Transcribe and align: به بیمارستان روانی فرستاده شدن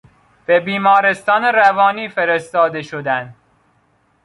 به 0.45 0.59
بیمارستان 0.59 1.43
روانی 1.43 2.09
فرستاده 2.09 2.81
شدن 2.81 3.35